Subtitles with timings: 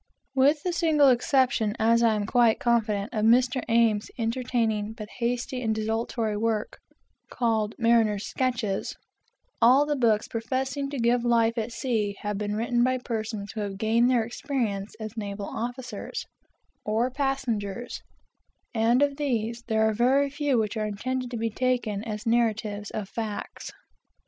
[0.33, 3.63] With the single exception, as I am quite confident, of Mr.
[3.69, 6.79] Ames's entertaining, but hasty and desultory work,
[7.29, 8.95] called "Mariner's Sketches,"
[9.61, 13.61] all the books professing to give life at sea have been written by persons who
[13.61, 16.25] have gained their experience as naval officers,
[16.83, 18.01] or passengers,
[18.73, 22.89] and of these, there are very few which are intended to be taken as narratives
[22.89, 23.71] of facts.